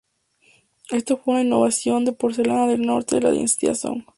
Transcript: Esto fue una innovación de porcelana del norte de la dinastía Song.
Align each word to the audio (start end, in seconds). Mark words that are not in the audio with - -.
Esto 0.89 1.15
fue 1.17 1.35
una 1.35 1.43
innovación 1.43 2.05
de 2.05 2.11
porcelana 2.11 2.65
del 2.65 2.81
norte 2.81 3.17
de 3.17 3.21
la 3.21 3.29
dinastía 3.29 3.75
Song. 3.75 4.01